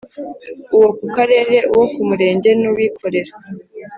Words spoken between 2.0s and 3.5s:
Murenge n uwikorera